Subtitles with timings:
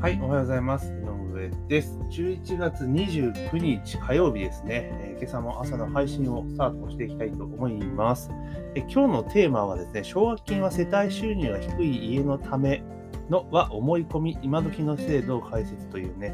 [0.00, 0.86] はい、おはようございます。
[0.86, 0.90] 井
[1.34, 1.98] 上です。
[2.10, 4.88] 11月29日火曜日ですね。
[4.94, 8.30] えー今朝も朝の配信をスタートしていきたいと思います。
[8.74, 12.82] え今日のテーマはですね、奨学金は世帯収入が低い家のため
[13.28, 16.32] のは思い込み、今時の制度を解説というね、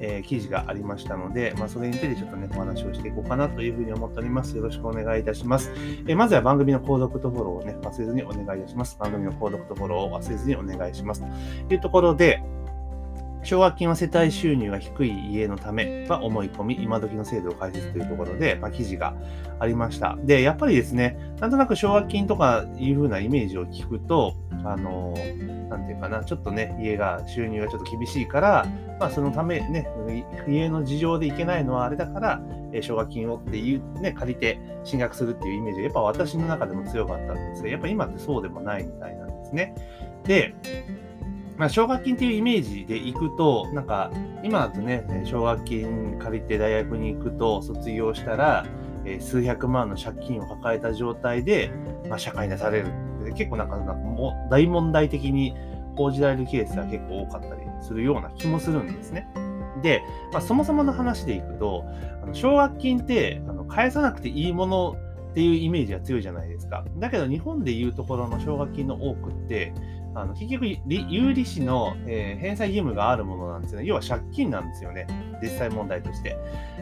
[0.00, 4.54] えー記事がありましたので、まあ、それについてちょっとね、お話をしていこうかなというふうに思っております。
[4.54, 5.72] よろしくお願いいたします。
[6.06, 8.98] えーまずは番組の購読とフォローをね、忘れずにお願いいたします。
[8.98, 11.24] 番組の購読とフォローを忘れずにお願いします。
[11.68, 12.42] というところで、
[13.48, 19.14] 奨学金は世帯収入が低い家のためは思い込み、今時の制度を解説というところで、まあ、記事が
[19.58, 20.18] ありました。
[20.22, 24.34] で、やっぱりですね、なんとなく奨学金とかいう風なイメージを聞くと、
[24.64, 25.14] あの、
[25.70, 28.66] なんていうかな、ちょっとね、家が、収入がちょっと厳しいから、
[29.00, 29.88] まあ、そのためね、
[30.46, 32.42] 家の事情で行けないのはあれだから、
[32.74, 39.74] え奨学金をっていうね、借りて進学するっていうイメージが、やっぱ私の中でも強かったんですが、やっぱ今ってそうでもないみたいなんですね。
[40.24, 40.54] で、
[41.58, 44.12] まあ、奨学金っていうイメージで行くと、なんか、
[44.44, 48.64] 今だとね、奨学金借りて大学に行くと、卒業したら、
[49.04, 51.70] え数百万の借金を抱えた状態で、
[52.08, 52.92] まあ、社会に出される。
[53.24, 55.54] で結構なんか、なんかも大問題的に
[55.96, 59.28] 報じられるケースが結構多かったりするような気もするんですね。
[59.82, 61.84] で、まあ、そもそもの話でいくと、
[62.22, 64.96] あの奨学金ってあの返さなくていいもの
[65.30, 66.84] っていうイメージが強いじゃないですか。
[66.98, 69.72] だけど日本でいうところの奨学金の多くって、
[70.14, 73.86] あの結局、有利子の、えー返済義務があるものなんですよね。
[73.86, 75.06] 要は借金なんですよね。
[75.42, 76.36] 実際問題として。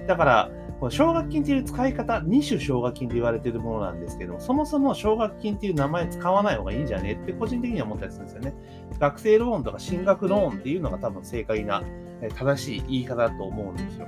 [0.07, 7.15] だから、この奨学金っていう使い方、二種奨学金と言われているものなんですけど、そもそも奨学金っていう名前使わない方がいいんじゃね？
[7.15, 8.55] って個人的には思ったりするんですよね。
[8.99, 11.83] 学生ローンとか進学ローンっていうのが多分正解な、
[12.39, 14.07] 正しい言い方だと思うんですよ。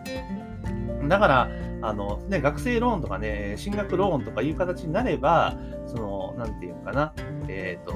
[1.09, 1.49] だから、
[1.81, 7.15] あのね、学生ローンとかね、進学ローンとかいう形になれば、その、なんていうのかな、
[7.49, 7.95] えっ、と、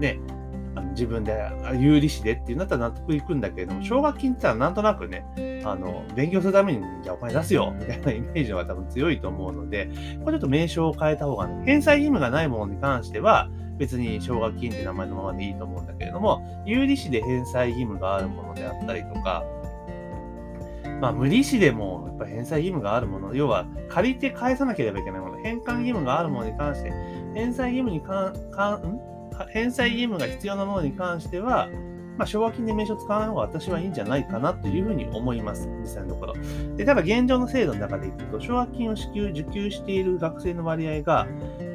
[0.00, 0.18] ね、
[1.00, 5.24] 自分で有利子でっていうんだったら納得いくんだけれども、奨学金ってのはなんとなくね、
[5.64, 9.88] あの、勉強するために、じゃあお金出すよみたいなイメージが多分強いと思うので、
[10.22, 13.48] これちょっと名称を変えた方がね、返済義務がないものに関しては、
[13.78, 19.42] 別に奨学金って名前のままでいいと思うんだけれども、有利子で返済義務があるものであったりとか、
[21.00, 26.92] まあ、無利子でもやっぱ返済義務があるもの、要は借りて返さなければいけないもの、返還義務があるものに関して、
[27.34, 29.09] 返済義務にかんかん？
[29.46, 31.68] 返済義務が必要なものに関しては、
[32.18, 36.34] まあ、奨学金で名称使わない方が私はいいんじゃないかなというふうに思います、実際のところ。
[36.76, 41.26] でただ、現状の制度の中でいくと、奨学金を支給、受給している学生の割合が、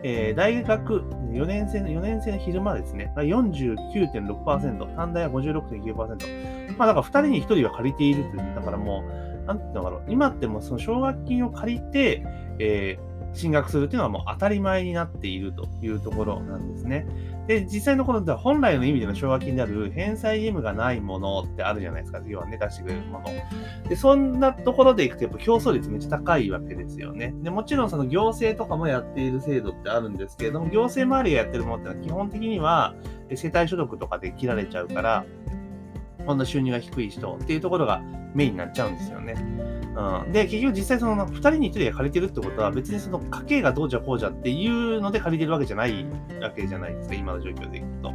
[0.04, 6.78] えー大学4年生の、4年生の昼間ですね、49.6%、短大は56.9%。
[6.78, 12.24] まあ、だから2人に1人は借りているという、だからもう、なんていうのかな、今ってもうその奨学金を借りて、
[12.60, 17.06] えー進学するっていうのはもう当たり前になっているというところなんですね。
[17.48, 22.22] で、実際のこの本来の意味での奨学金である返済義務がないものってあるじゃないですか。
[22.26, 23.26] 要はね、出してくれるもの。
[23.88, 27.36] で、そんなところでいくとやっぱ競争率めっちゃ高いわけですよね。
[27.44, 32.96] で、もちろんその行政とかもやっている制度ってあるんですけれども、行政周りがやってるものってのは基本的には
[33.36, 35.26] 世帯所得とかで切られちゃうから、
[36.26, 38.02] ほんの収入が低い人っていうところが
[38.34, 39.36] メインになっちゃうんですよね。
[39.96, 46.06] うん、で、結局実際その2人に1人が借りてるってことは別にその家計がどうじゃこうじゃっていうので借りてるわけじゃない
[46.42, 48.12] わけじゃないですか、今の状況でいくと。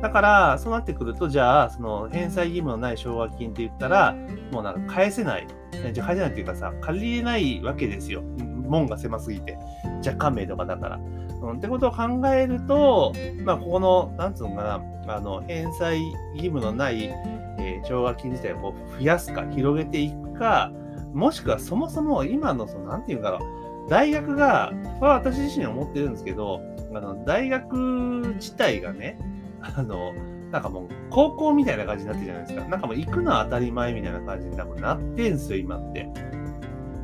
[0.00, 4.16] だから、そうなってくると、じゃあ、その返済義務のない奨学金って言ったら、
[4.50, 5.46] もうなんか返せない。
[5.92, 8.22] じゃあ返せないっていうかさ、借りれないわけですよ。
[8.22, 9.58] 門が狭すぎて。
[10.06, 11.00] 若干名とかだから。
[11.42, 13.12] うん、ってことを考えると、
[13.44, 16.00] まあ、ここの、なんつうのかな、あの、返済
[16.34, 20.70] 義務のない、えー奨学金自体をこう増やすか、広げていくか、
[21.12, 26.60] もしくはそもそも今の、その、なんていうんだろう、大学が、これは私自身思ってるんですけど、
[26.94, 29.18] あの、大学自体がね、
[29.62, 30.12] あの、
[30.50, 32.68] なんかもう、高校みたいな感じになってるじゃないですか。
[32.68, 34.64] なんかもう行くのは当たり前みたいな感じにな
[34.94, 36.08] ってんすよ、今って。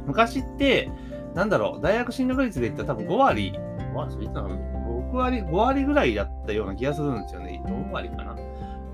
[0.07, 0.91] 昔って、
[1.35, 3.53] なんだろう、大学進学率で言ったら多分5割、
[3.97, 7.63] 5割、そう言ったの6割、5割ぐらいだったような気がするんですよね。
[7.67, 8.37] 4割かな。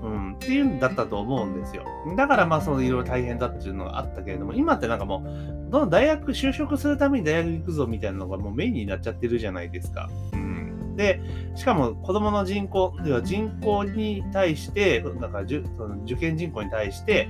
[0.03, 1.85] うん、っていうんだったと思うんですよ。
[2.17, 10.09] だからまあ、そのいろいろ大変だっていうのがあったけれども、今ってなんかもう、どんどん大学、就職するために大学行くぞみたいなのがもうメインになっちゃってるじゃないですか。
[10.33, 10.95] うん。
[10.97, 11.21] で、
[11.55, 17.29] しかも子供の人口、では人口に対して、だからじゅその受験人口に対して、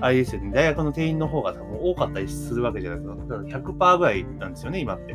[0.00, 3.36] あれですよね、大学の定員の方が多分多かったりするわけじゃないですか。
[3.36, 5.14] だから100%ぐらいなんですよね、今って。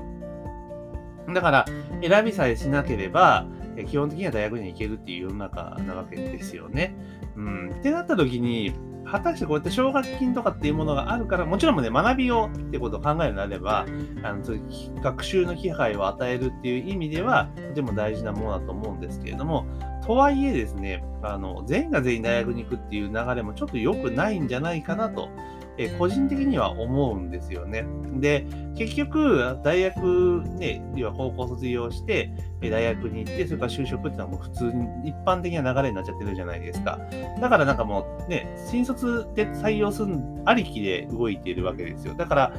[1.33, 1.65] だから、
[2.01, 3.45] 選びさえしなければ、
[3.87, 6.95] 基本的には大学に行けるっていう世の中なわけですよね。
[7.35, 7.71] うん。
[7.79, 8.73] ってなった時に、
[9.05, 13.85] 果たしてこうやって奨学金とかっていうものがあるから、もちろんね、学びをってことを考えるのであれば、
[14.23, 19.65] あのそういう学習の機会を与えるっていう意味では、とても大事なものだと思うんですけれども、
[20.05, 25.29] とはいえですね、あの全員が全員大学に行くっていう流れもちょっと良くないんじゃないかなと
[25.81, 27.85] え個人的には思うんですよね。
[28.15, 28.45] で、
[28.75, 32.29] 結局、大学ね、要は高校卒業して、
[32.61, 36.99] 大学に行って、それから就職っていうのはもう普通に一般的な流れになっちゃってるじゃないですか。
[37.39, 42.13] だからなんかもうね、新卒で採用するありきで動いているわけですよ。
[42.13, 42.53] だから、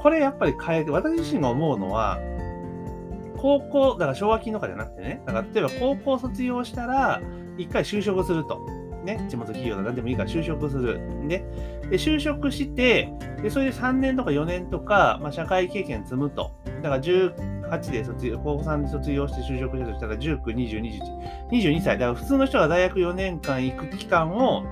[0.00, 2.18] これやっぱり変えて、私自身が思うのは、
[3.36, 7.20] 高校、だから奨学金とかじゃなくてね、だから例えば高校卒業したら、
[7.58, 8.82] 一回就職すると。
[9.04, 11.00] ね、地元企業だ何でもいいから就職する。
[11.24, 11.44] ね。
[11.92, 13.12] で、就職して、
[13.42, 16.50] で、それで3年とか4年とか、まあ、社会経験積むと。
[16.82, 21.00] だから18で卒業、高校3で卒業して就職したとしたら、19、20、21、
[21.50, 21.98] 22歳。
[21.98, 24.64] だから普通の人が大学4年間行く期間を、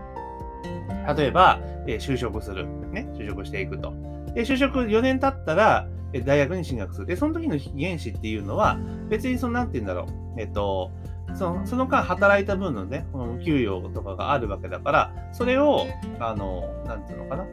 [1.14, 2.66] 例えば、えー、就職する。
[2.90, 3.06] ね。
[3.12, 3.92] 就職していくと。
[4.34, 5.86] で、就職4年経ったら、
[6.24, 7.06] 大学に進学する。
[7.06, 8.78] で、その時の原資っていうのは、
[9.10, 10.06] 別にその、なんて言うんだろ
[10.36, 10.40] う。
[10.40, 10.90] えっと、
[11.34, 13.06] そのその間働いた分のね、
[13.44, 15.86] 給与とかがあるわけだから、それを、
[16.18, 17.44] あの、なんていうのかな、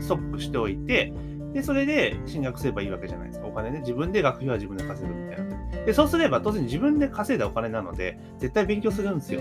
[0.00, 1.12] ストックしておいて、
[1.52, 3.46] で、それで進学すればいいわけじゃないですか。
[3.46, 5.84] お金ね、自分で学費は自分で稼ぐみたいな。
[5.86, 9.40] で、そうすれば当然自分で稼いだお金なので、絶対勉強するんですよ。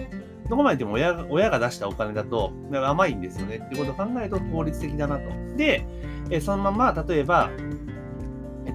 [0.50, 5.24] どこまででも親が親が出したお金だと甘いんですよねっていうことを考えると効率的だなと。
[5.58, 5.86] で、
[6.40, 7.50] そのまま、例えば、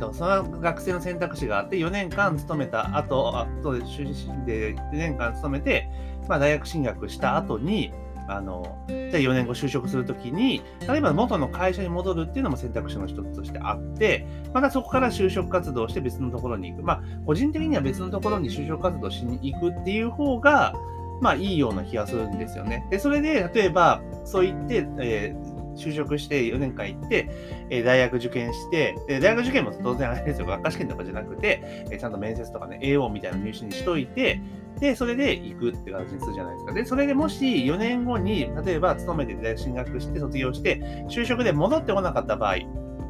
[0.02, 5.88] と、その学生の選択肢があって、4年間勤めた後、後で修士で4年間勤めて、
[6.28, 7.92] まあ、大学進学した後に、
[8.28, 16.82] あの、じゃあ4年後就職するときに、例えば元の会社に戻るっていうのも選択肢の一つとしてあって、またそこから就職活動して別のところに行く。
[16.82, 20.74] まあ、個人的には別のところに就職活動しに行くっていう方が、
[21.20, 22.84] まあいいような気がするんですよね。
[22.90, 27.28] で、それで、例えば、そう言って、えー就職して4年間行って、
[27.70, 34.40] え大学受験して、え大学受験も当然あれですよ、学科試験とかじゃなくて、えちゃんと面接とかね、AO みたいな入試にしといて、
[34.80, 36.72] で、それで行くって形にするじゃないですか。
[36.72, 42.56] で、それでもし4年後に、例えば勤めて大学進学して卒業して、就職で戻ってこなかった場合、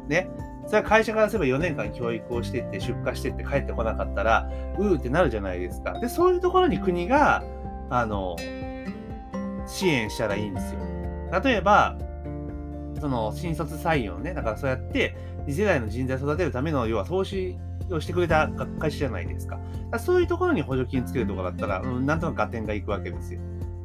[0.07, 0.29] ね、
[0.67, 5.99] それは会社からすれば4年間教育をしてって、出荷してって帰ってこなかったら、うーってなるじゃないですか。
[5.99, 7.43] で、そういうところに国が、
[7.89, 8.35] あの、
[9.65, 10.79] 支援したらいいんですよ。
[11.43, 11.97] 例えば、
[13.03, 15.13] その新卒採用ね、だからそうやって
[15.45, 17.57] 次世代の人材を育てるための要は投資
[17.91, 19.59] をしてくれた会社じゃないですか。
[19.91, 23.41] かそういうところに補助金つけるとかだったら、うん、なんとなく合点がいくわけですよ。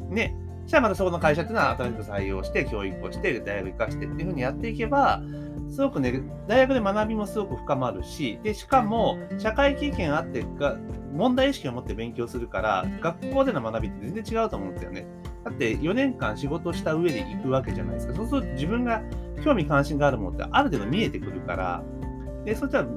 [0.08, 0.36] ね。
[0.62, 5.20] そしたらまたそこの会社っていうのは新しく採用して、教育をして、大学行かしてっていうふうにやっていけば、
[5.68, 10.76] すごくね、大学で学びもすごく深まるし、で、しかも、社会経験あってが、
[11.12, 15.08] 問題意識を持って勉強するから、学校での学びって全然違うと思うんですよね。
[15.44, 18.14] だって4年間仕事した上で行くわけじゃないですか。
[18.14, 19.02] そうすると自分が
[19.44, 21.82] 興味関心があるものってある程度見えてくるから、
[22.44, 22.88] で、そしたら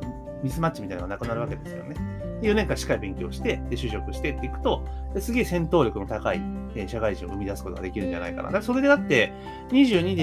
[0.44, 1.96] ミスマッチみたいなのがなくなるわけですよね。
[2.42, 4.84] 4年間しっかり勉強して、で、就職してっていくと、
[5.20, 6.42] すげえ戦闘力の高い、
[6.76, 8.44] え社会人を生み出すことができるんじゃないかな。
[8.44, 9.32] だからそれでだって、
[9.70, 10.16] 22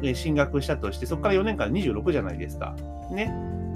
[0.00, 2.74] で進学したとして、そこから4年間26じゃないですか。
[3.12, 3.32] ね。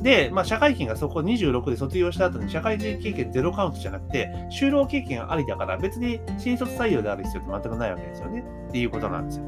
[0.07, 8.45] で、まあ、社会人がそこ26で卒業した後に社会人経験ゼロカウントじゃなくて、就労経験ありだから別に新卒採用である必要って全くないわけですよね。
[8.69, 9.45] っていうことなんですよ。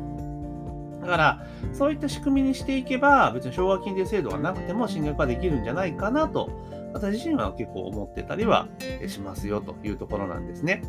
[1.00, 6.50] だから、そういった仕組みにしていけば、別に奨学金という制度がなくても進学はできるんじゃないかなと、
[6.92, 8.66] 私自身は結構思ってたりは
[9.06, 10.82] しますよというところなんですね。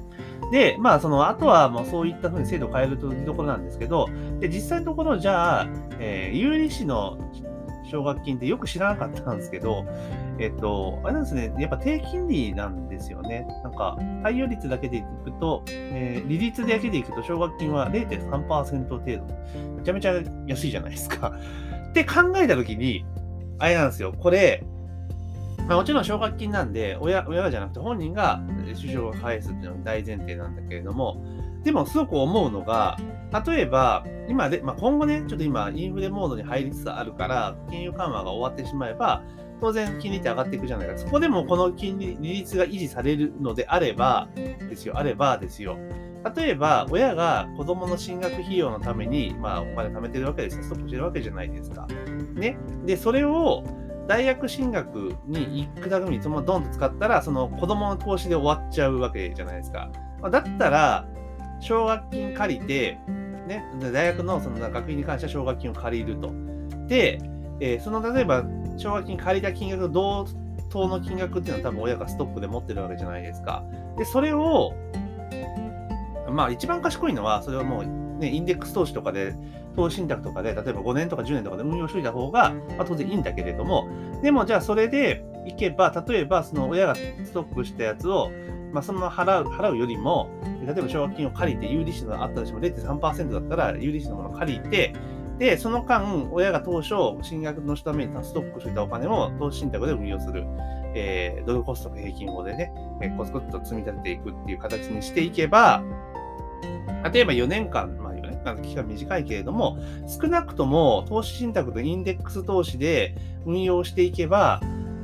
[0.51, 5.67] で、まあ、その、あとはもうそういったふうに制度を変えるというところなんですけど、で、実際のところ、じゃあ、
[6.00, 7.20] えー、有利子の
[7.89, 9.86] 奨学金ってよく知らなかったんですけど、
[10.39, 13.48] えっと、あれなんですね、やっぱ低金利なんですよね。
[13.63, 19.05] なんか、対応率だけでいくと、えー、利率だけでいくと、奨学金は0.3%程度。
[19.77, 21.34] めちゃめちゃ安いじゃないですか。
[21.89, 23.05] って考えたときに、
[23.58, 24.63] あれなんですよ、これ、
[25.67, 31.24] まあ、もちろん奨学金なんで親、親がじゃなくて本人が就職を返すっていうのが大前提なんだけれども、
[31.63, 32.98] でもすごく思うのが、
[33.45, 39.24] 例えば、今で、まあ、今後ね、ちょっと今、インフレモードに入りつつあるから、金融緩和が終わってしまえば、
[39.62, 40.98] 当然金利って上がっていくじゃないか。
[40.98, 45.77] そこでもこの金利、利率が維持されるのであれば、ですよ、あればですよ。
[46.36, 50.63] 例えば、親が子供の進学費用のために、まあ、お金貯めてるわけですよ。
[50.63, 51.88] ストップしてるわけじゃないですか。
[52.33, 52.57] ね。
[52.86, 53.63] で、それを、
[54.07, 59.91] 大学進学に行くためにそのままドンと使ったら、その子供の投資で終わっちゃうわけじゃないですか。
[60.19, 61.05] まあだったら、
[61.59, 62.98] 奨学金借りて、
[63.50, 66.32] ね、大学のその学費に関しては奨学金を借りると。
[66.88, 67.20] で、
[67.60, 68.46] えー、その例えば
[68.77, 70.27] 奨学金借りた金額の同
[70.70, 73.63] 等の金額っていうのは多分親がストックで持ってるわけじゃないですか。
[73.98, 74.74] で、それを、
[76.32, 77.86] まあ一番賢いのは、それをもう
[78.20, 79.34] ね、インデックス投資とかで、
[79.75, 83.88] 投資信託とかで、例えば5年とか10年とかで運用しといた方が、まあ、当然いいんだけれども、
[84.22, 88.29] でもじゃあそれでいけば、例えばその親がストックしたやつを、
[88.71, 90.29] まあ、そのまま払う払うよりも、
[90.65, 94.93] 例えば奨学金を借りて、有利子のあったとしても0.3%だったら、有利子のものを借りて、
[95.39, 100.45] で、その間、親が当初、進学のためにストックしていたお金を投資信託で運用する。
[100.95, 102.71] えー、ドルコスト平均法でね、
[103.01, 105.83] えコツコツと積み立てていくっていう形にしていけば、
[107.13, 114.61] 例えば4年間、まあ4年間の期間短いけれども、少なくとも投資信託とインデックス投資で運用していけば、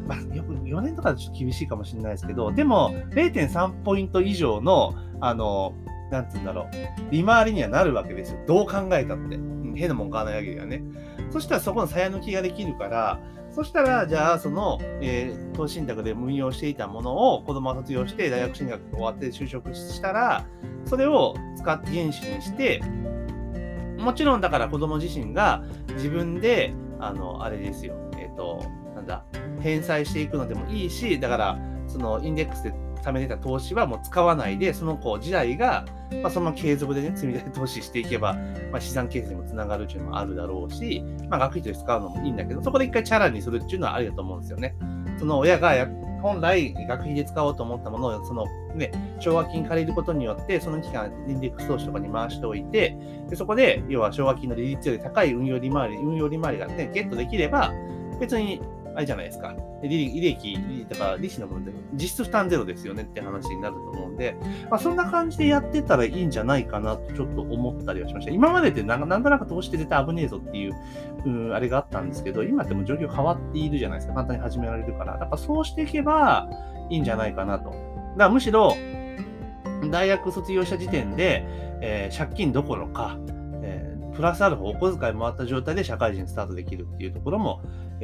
[0.07, 5.73] まあ、よく4年とかでちょっと厳しいかもしれないですけど、でも0.3ポイント以上の、あの、
[6.11, 8.39] なんつうんだろう、利回りにはなるわけですよ。
[8.47, 9.39] どう考えたって。
[9.75, 10.81] 変なもん買わないわけだよね。
[11.31, 13.19] そしたらそこの鞘抜きができるから、
[13.51, 20.45] そしたら、じゃあ、その、えー、投資信託で運用していたものを子供が卒業して大学進学終わって就職したら、
[20.85, 22.81] それを使って原資にして、
[23.97, 25.63] もちろんだから子供自身が
[25.93, 28.63] 自分で、あの、あれですよ、えっ、ー、と、
[28.93, 29.25] なんだ、
[29.61, 35.85] 返済していくのでもいいし、だから、そのインデックスで貯めてた投資はもう使わないで、その子自体が、
[36.23, 38.33] まあ、その継続でね、積み立て投資していけば、
[38.71, 44.75] まあ、資産形成にもつながるっていうのもあるだろうし、まあ、学費として使うのもいいんだけど、そこで一回チャラにするっていうのはありだと思うんですよね。
[45.17, 45.73] その親が
[46.21, 52.97] 本来学費で使おうと思ったものを、そのね、奨学金借りることによって、その期間、インデックス投資とかに回しておいて、
[53.29, 57.71] でそこで、要は奨学金の利率より高い運用利回り、運用利回りがね、ゲットできれば、
[58.19, 58.61] 別に
[58.95, 59.53] あれじゃないですか。
[59.83, 60.57] 利益、
[60.89, 64.35] だから利子の分で実質負担ゼロですよねって話になると思うんで、
[64.69, 68.31] まあ、そんな感じでやってたらいいんじゃないかなとちょっと思ったりはしました。
[68.31, 70.75] 今までってなんなんとなく投資って絶対危ねえぞっていう、
[71.25, 74.13] うん、あれがあったんですけど、今っても状況変わっているじゃないですか。
[74.13, 75.13] 簡単に始められるから。
[75.13, 76.49] だからそうしていけば
[76.89, 77.69] いいんじゃないかなと。
[77.69, 77.79] だか
[78.17, 78.75] らむしろ、
[79.91, 81.43] 大学卒業した時点で、
[81.81, 83.17] えー、借金どころか、
[84.15, 87.61] プラスアルファお小遣いもあった状態で社会人スタートできるっていうところも、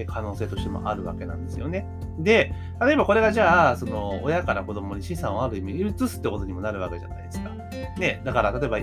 [0.08, 1.86] 可能性としてもあるわけなんですよね。
[2.20, 2.54] で、
[2.86, 7.50] 例えばこれがじゃあ、その親から子供に資産をある意味移すってことにもなるわけじゃないですか。
[7.98, 8.78] ね、だから例えば、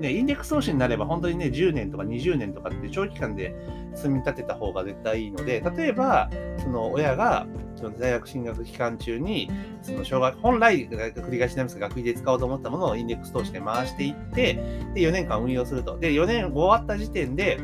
[0.00, 3.54] ね、インデックス投資になれば本当にね、10年とか20年とかって長期間で
[3.94, 7.46] 積み立てた方が絶対いいので、例えば、その親が
[7.76, 9.50] その大学進学期間中に、
[9.82, 14.54] その小学、本来、繰り返しになりますが、学費で使おうと思ったものをインデックス投資で回していって、
[14.94, 15.98] で、4年間運用すると。
[15.98, 17.58] で、4年終わった時点で、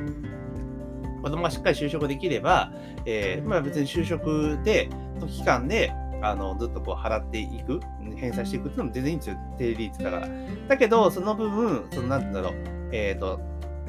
[1.22, 2.72] 子供がしっかり就職できれば、
[3.06, 4.88] えー、まあ別に就職で、
[5.20, 7.80] の期間で、あの、ずっとこう払っていく、
[8.16, 10.28] 返済していくっていうのも全然いいんですよ、低利率だから。
[10.68, 12.52] だけど、その部分、その、なんてうんだろう、
[12.92, 13.40] えっ、ー、と、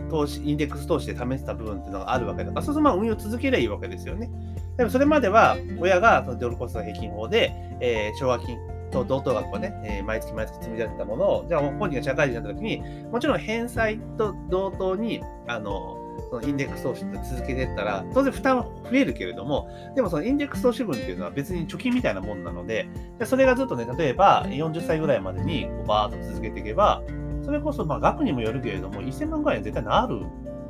[0.09, 4.29] 投資、インデックス投資で試した部分っていうのがあるわけだから、そうするとまあ運用続ければいいわけですよね。
[4.77, 8.57] でもそれまでは、親がそのドルコスト平均法で、えー、奨学金
[8.91, 15.97] と同等額をね、えー、毎月毎月積み立てたものを、じゃあ本人が社会人になった時に、もちろん返済と同等に、あの、
[16.29, 22.87] そのインデックス投資って続けていったら、当然負担は増えるけれども、でもそのインデックス投資分っていうのは別に貯金みたいなもんなので、
[23.19, 27.03] でそれがずっとね、例えば40歳ぐらいまでにこうバーッと続けていけば、
[27.43, 30.21] それこそま額にもよるけれども、1000万ぐらいは絶対なる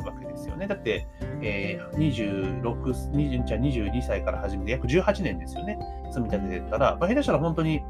[0.06, 0.68] わけですよね。
[0.68, 1.08] だって、
[1.42, 5.78] えー、26、20じゃ22歳から始めて約18年ですよね。
[6.10, 7.82] 積み立ててったら、まあ、下手したら本当に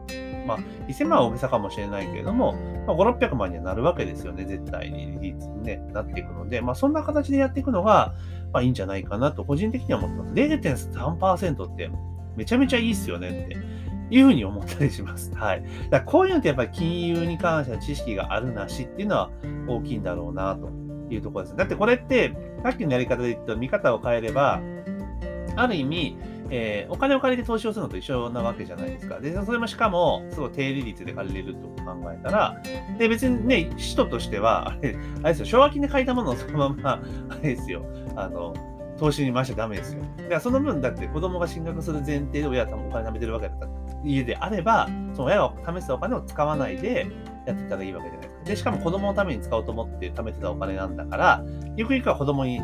[0.46, 2.53] まあ、1000万は大げさかもしれないけれども、
[2.88, 8.13] まあ、5、600万にはなるわけですよね、絶対にね、なっていくので、まあ、そんな形でやっていくのが、
[8.51, 10.34] まあ、いいんじゃないかなと、個人的には思ってます。
[10.34, 11.89] 0.3%って
[12.36, 13.58] めちゃめちゃいいっすよねって
[14.10, 15.31] いうふうに思ったりします。
[15.36, 15.63] はい。
[15.89, 19.29] だこういうのってやっぱり金融に関しての知識があるなしっていうのは
[19.67, 20.70] 大きいんだろうなと
[21.15, 21.56] いうところです。
[21.56, 24.62] だってこれって、さっきのやり方で言った見方を変えれば、
[25.56, 26.18] ある意味、
[26.50, 29.20] えー、お金を借りて投資をするのと一緒なわけじゃないですか。
[29.20, 32.62] で、それもしかも、すごい低利率で借りれると考えたら、
[33.00, 38.53] で、別にね、使途としては、あれ、あれですよ、奨学金で借りたものをそのまま、あれですよ、あの、
[39.01, 40.03] 投資に回しちゃダメですよ。
[40.18, 43.68] だからその分、だって子供が進学する前提で親はお金貯めてるわけだった
[44.03, 47.08] 家であれば、その親が試すお金を使わないで
[47.48, 48.31] やってたらいいわけじゃないですか。
[48.46, 51.46] で、しかも子供のために使おうと思って貯めてたお金なんだから、
[51.76, 52.60] ゆくゆくは子供に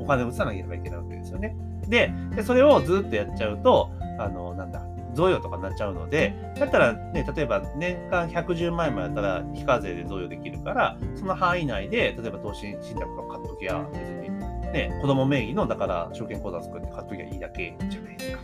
[0.00, 1.56] お金を移さなければいけないわけですよね。
[1.88, 14.30] で、でそれをずっとやっちゃうと、あの、なんだ、贈与とかになっちゃうので、だったらね、例えば年間110万円もやったら非課税で贈与できるから、その範囲内で、例えば投資信託とか買っときゃ、別に
[14.72, 18.38] ね、子供名義の、だから証券口座作って買っときゃいいだけじゃないですか。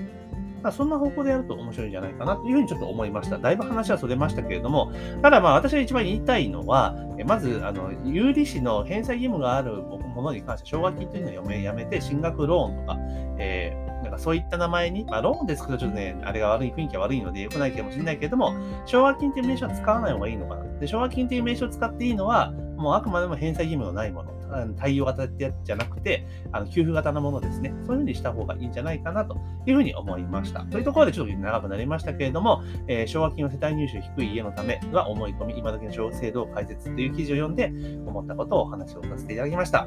[0.63, 3.39] まそんな方向でやると面白いんじゃないかなというふうにちょっと思いました。
[3.39, 12.99] だいぶ話はそれましたけれども、ただまあ私が一番言いたいのは、まず、あの、有利子の返済義務があるものに関して奨学金というのはやめて、進学ローンとか、
[13.39, 18.55] えーかそういった名前に、まあ、ローンで作るとちょっとね、あれが悪い、雰囲気が悪いので良くないかもしれないけれども、
[18.87, 20.65] 奨学金という名称は使わない方がいいのかな。
[20.79, 24.41] で、奨学金という名称を使っていいのは、もうあくまでも返済義務のないもの。
[24.77, 27.73] 対応型ってやつじゃなくて、あの給付型のものですね。
[27.87, 29.37] そういうふうにした方がいいんじゃないかなと
[29.67, 30.65] いうふうに思いました。
[30.65, 37.73] というところでちょっと長くなりましたけれども、えー、奨学金は世帯入手低い家のためは思い込み、今時の制度を解説という記事を読んで
[38.07, 39.87] 思ったことをお話をさせていただきました。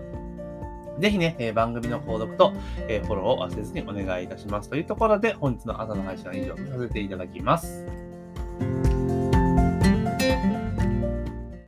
[0.99, 2.53] ぜひね、えー、番組の購読と、
[2.87, 4.69] えー、フォローを忘れずにお願いいたします。
[4.69, 7.85] というところで、本日の朝の配信は以上とさせていただきます。